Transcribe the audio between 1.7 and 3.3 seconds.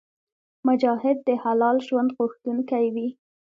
ژوند غوښتونکی وي.